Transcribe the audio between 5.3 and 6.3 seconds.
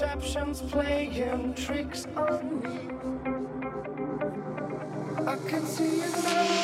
can see it